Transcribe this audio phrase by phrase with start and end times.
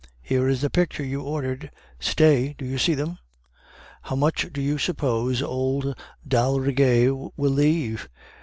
[0.23, 1.69] (Here is the picture you ordered.)
[1.99, 3.19] Stay, do you see them?
[4.01, 5.95] "'How much do you suppose old
[6.27, 8.09] d'Aldrigger will leave?